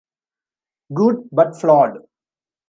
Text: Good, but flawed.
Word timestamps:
Good, 0.95 1.29
but 1.31 1.57
flawed. 1.61 1.99